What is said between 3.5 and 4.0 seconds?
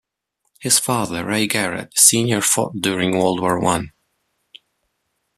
One.